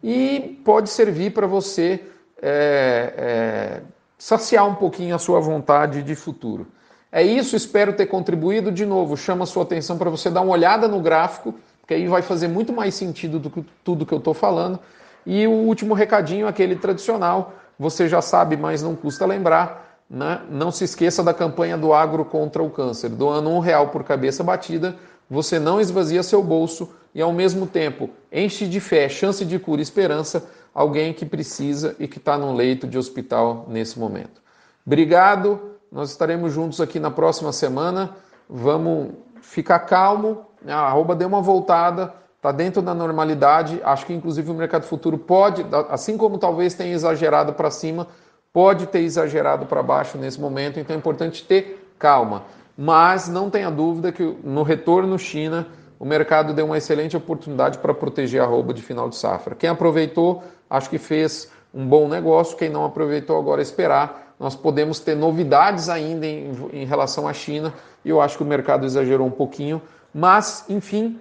e 0.03 0.61
pode 0.63 0.91
servir 0.91 1.33
para 1.33 1.47
você 1.47 2.05
é, 2.43 3.15
é, 3.17 3.83
saciar 4.19 4.69
um 4.69 4.75
pouquinho 4.75 5.15
a 5.15 5.19
sua 5.19 5.41
vontade 5.41 6.03
de 6.03 6.15
futuro. 6.15 6.67
É 7.11 7.23
isso, 7.23 7.57
espero 7.57 7.93
ter 7.93 8.07
contribuído. 8.07 8.71
De 8.71 8.85
novo, 8.85 9.17
chama 9.17 9.45
a 9.45 9.47
sua 9.47 9.63
atenção 9.63 9.97
para 9.97 10.11
você 10.11 10.31
dar 10.31 10.41
uma 10.41 10.53
olhada 10.53 10.89
no 10.89 11.01
gráfico, 11.01 11.55
porque 11.81 11.95
aí 11.95 12.07
vai 12.09 12.23
fazer 12.23 12.49
muito 12.49 12.73
mais 12.73 12.95
sentido 12.95 13.39
do 13.39 13.51
que 13.51 13.65
tudo 13.85 14.05
que 14.05 14.13
eu 14.13 14.19
estou 14.19 14.35
falando. 14.35 14.79
E 15.25 15.47
o 15.47 15.53
último 15.53 15.95
recadinho, 15.95 16.47
aquele 16.47 16.77
tradicional, 16.77 17.55
você 17.79 18.09
já 18.09 18.21
sabe, 18.21 18.57
mas 18.57 18.83
não 18.83 18.95
custa 18.95 19.27
lembrar. 19.27 20.01
Né? 20.09 20.41
Não 20.51 20.71
se 20.71 20.85
esqueça 20.85 21.23
da 21.23 21.35
campanha 21.35 21.77
do 21.77 21.93
agro 21.93 22.25
contra 22.25 22.63
o 22.63 22.71
câncer. 22.71 23.09
Doando 23.09 23.51
um 23.51 23.59
real 23.59 23.89
por 23.89 24.05
cabeça 24.05 24.45
batida, 24.45 24.97
você 25.29 25.59
não 25.59 25.81
esvazia 25.81 26.23
seu 26.23 26.43
bolso 26.43 26.89
e, 27.15 27.21
ao 27.21 27.33
mesmo 27.33 27.67
tempo, 27.67 28.11
enche 28.31 28.67
de 28.67 28.79
fé, 28.79 29.09
chance 29.09 29.45
de 29.45 29.59
cura 29.59 29.81
e 29.81 29.83
esperança 29.83 30.49
alguém 30.75 31.15
que 31.15 31.25
precisa 31.25 31.97
e 31.99 32.07
que 32.07 32.19
está 32.19 32.37
no 32.37 32.55
leito 32.55 32.87
de 32.87 32.99
hospital 32.99 33.65
nesse 33.67 33.99
momento. 33.99 34.43
Obrigado, 34.87 35.76
nós 35.91 36.11
estaremos 36.11 36.53
juntos 36.53 36.81
aqui 36.81 36.99
na 36.99 37.11
próxima 37.11 37.53
semana. 37.53 38.17
Vamos 38.49 39.11
ficar 39.41 39.81
calmo, 39.81 40.47
a 40.67 40.75
arroba 40.75 41.15
deu 41.15 41.29
uma 41.29 41.41
voltada, 41.41 42.13
está 42.37 42.53
dentro 42.53 42.83
da 42.83 42.95
normalidade. 42.95 43.81
Acho 43.85 44.07
que 44.07 44.13
inclusive 44.13 44.51
o 44.51 44.55
mercado 44.55 44.85
futuro 44.85 45.19
pode, 45.19 45.65
assim 45.91 46.17
como 46.17 46.39
talvez 46.39 46.75
tenha 46.75 46.95
exagerado 46.95 47.53
para 47.53 47.71
cima, 47.71 48.07
pode 48.53 48.87
ter 48.87 49.01
exagerado 49.01 49.67
para 49.67 49.83
baixo 49.83 50.17
nesse 50.17 50.41
momento, 50.41 50.81
então 50.81 50.95
é 50.95 50.99
importante 50.99 51.45
ter 51.45 51.93
calma. 51.99 52.45
Mas 52.77 53.29
não 53.29 53.49
tenha 53.49 53.71
dúvida 53.71 54.13
que 54.13 54.23
no 54.45 54.63
retorno 54.63 55.19
China, 55.19 55.67
o 55.99 56.05
mercado 56.05 56.53
deu 56.53 56.67
uma 56.67 56.77
excelente 56.77 57.17
oportunidade 57.17 57.79
para 57.79 57.95
proteger 57.95 58.41
a 58.41 58.45
arroba 58.45 58.75
de 58.75 58.83
final 58.83 59.09
de 59.09 59.17
safra. 59.17 59.55
Quem 59.55 59.71
aproveitou 59.71 60.43
acho 60.69 60.91
que 60.91 60.99
fez 60.99 61.51
um 61.73 61.87
bom 61.87 62.09
negócio. 62.09 62.57
Quem 62.57 62.69
não 62.69 62.85
aproveitou 62.85 63.39
agora 63.39 63.63
esperar. 63.63 64.26
Nós 64.39 64.55
podemos 64.55 65.01
ter 65.01 65.15
novidades 65.15 65.89
ainda 65.89 66.27
em, 66.27 66.53
em 66.73 66.85
relação 66.85 67.27
à 67.27 67.33
China 67.33 67.73
e 68.05 68.11
eu 68.11 68.21
acho 68.21 68.37
que 68.37 68.43
o 68.43 68.47
mercado 68.47 68.85
exagerou 68.85 69.27
um 69.27 69.31
pouquinho. 69.31 69.81
Mas, 70.13 70.65
enfim, 70.69 71.21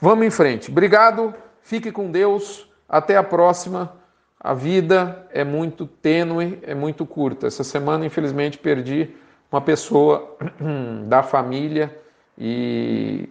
vamos 0.00 0.26
em 0.26 0.30
frente. 0.30 0.70
Obrigado, 0.70 1.34
fique 1.62 1.92
com 1.92 2.10
Deus, 2.10 2.68
até 2.88 3.16
a 3.16 3.22
próxima. 3.22 3.92
A 4.38 4.52
vida 4.52 5.26
é 5.32 5.42
muito 5.44 5.86
tênue, 5.86 6.58
é 6.62 6.74
muito 6.74 7.06
curta. 7.06 7.46
Essa 7.46 7.64
semana, 7.64 8.04
infelizmente, 8.04 8.58
perdi 8.58 9.10
uma 9.50 9.60
pessoa 9.60 10.36
da 11.06 11.22
família 11.22 11.96
e 12.38 13.28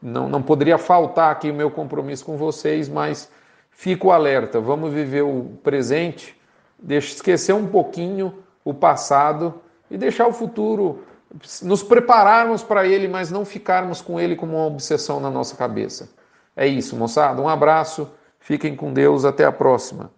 não, 0.00 0.28
não 0.28 0.42
poderia 0.42 0.78
faltar 0.78 1.32
aqui 1.32 1.50
o 1.50 1.54
meu 1.54 1.70
compromisso 1.70 2.24
com 2.24 2.36
vocês, 2.36 2.88
mas 2.88 3.30
fico 3.70 4.10
alerta, 4.10 4.60
vamos 4.60 4.92
viver 4.92 5.22
o 5.22 5.50
presente, 5.62 6.38
deixa, 6.78 7.14
esquecer 7.14 7.54
um 7.54 7.66
pouquinho 7.66 8.43
o 8.64 8.72
passado 8.72 9.60
e 9.90 9.98
deixar 9.98 10.26
o 10.26 10.32
futuro, 10.32 11.04
nos 11.62 11.82
prepararmos 11.82 12.62
para 12.62 12.86
ele, 12.86 13.08
mas 13.08 13.30
não 13.30 13.44
ficarmos 13.44 14.00
com 14.00 14.18
ele 14.18 14.36
como 14.36 14.56
uma 14.56 14.66
obsessão 14.66 15.20
na 15.20 15.30
nossa 15.30 15.56
cabeça. 15.56 16.08
É 16.56 16.66
isso, 16.66 16.96
moçada. 16.96 17.42
Um 17.42 17.48
abraço, 17.48 18.10
fiquem 18.38 18.74
com 18.74 18.92
Deus, 18.92 19.24
até 19.24 19.44
a 19.44 19.52
próxima. 19.52 20.10